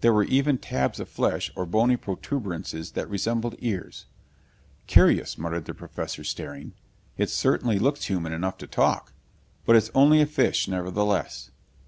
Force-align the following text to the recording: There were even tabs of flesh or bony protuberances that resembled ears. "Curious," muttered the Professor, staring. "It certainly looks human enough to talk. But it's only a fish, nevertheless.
There 0.00 0.12
were 0.12 0.22
even 0.22 0.58
tabs 0.58 1.00
of 1.00 1.08
flesh 1.08 1.50
or 1.56 1.66
bony 1.66 1.96
protuberances 1.96 2.92
that 2.92 3.10
resembled 3.10 3.56
ears. 3.58 4.06
"Curious," 4.86 5.36
muttered 5.38 5.64
the 5.64 5.74
Professor, 5.74 6.22
staring. 6.22 6.74
"It 7.18 7.30
certainly 7.30 7.80
looks 7.80 8.04
human 8.04 8.32
enough 8.32 8.58
to 8.58 8.68
talk. 8.68 9.12
But 9.64 9.74
it's 9.74 9.90
only 9.92 10.20
a 10.22 10.26
fish, 10.26 10.68
nevertheless. 10.68 11.50